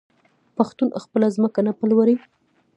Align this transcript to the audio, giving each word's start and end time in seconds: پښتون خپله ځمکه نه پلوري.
پښتون 0.57 0.87
خپله 1.03 1.27
ځمکه 1.35 1.59
نه 1.67 1.71
پلوري. 1.79 2.15